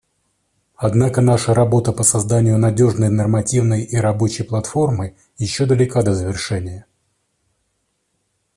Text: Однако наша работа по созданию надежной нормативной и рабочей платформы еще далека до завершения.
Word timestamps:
Однако 0.77 1.21
наша 1.21 1.53
работа 1.53 1.91
по 1.91 2.01
созданию 2.01 2.57
надежной 2.57 3.09
нормативной 3.09 3.83
и 3.83 3.97
рабочей 3.97 4.41
платформы 4.41 5.15
еще 5.37 5.67
далека 5.67 6.01
до 6.01 6.15
завершения. 6.15 6.87